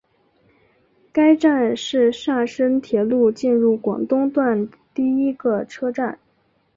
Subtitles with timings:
[1.11, 6.17] 该站是厦深铁路进入广东段第一个车站。